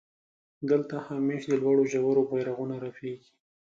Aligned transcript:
دلته 0.69 0.95
همېش 1.07 1.41
د 1.47 1.53
لوړو 1.61 1.83
ژورو 1.93 2.21
بيرغونه 2.31 2.75
رپېږي. 2.85 3.29